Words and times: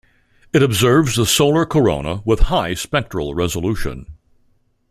It 0.51 0.63
observes 0.63 1.15
the 1.15 1.27
solar 1.27 1.63
corona 1.63 2.23
with 2.25 2.39
high 2.49 2.73
spectral 2.73 3.35
resolution. 3.35 4.07